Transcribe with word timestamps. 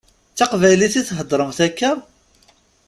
D 0.33 0.35
taqbaylit 0.37 0.93
i 1.01 1.01
theddṛemt 1.07 1.59
akka? 1.67 1.91